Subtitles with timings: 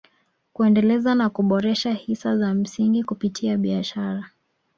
[0.53, 4.29] Kuendeleza na kuboresha hisa za msingi kupitia biashara